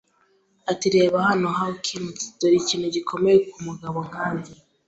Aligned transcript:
Ati: 0.71 0.87
“Reba 0.95 1.17
hano, 1.27 1.47
Hawkins, 1.59 2.17
dore 2.39 2.55
ikintu 2.61 2.87
gikomeye 2.95 3.37
ku 3.49 3.57
mugabo 3.67 3.97
nkanjye, 4.09 4.53